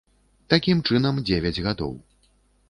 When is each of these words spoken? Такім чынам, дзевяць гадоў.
Такім 0.53 0.81
чынам, 0.91 1.19
дзевяць 1.27 1.63
гадоў. 1.67 1.93